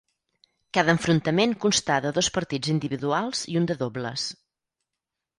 [0.75, 4.25] Cada enfrontament constà de dos partits individuals i un de dobles.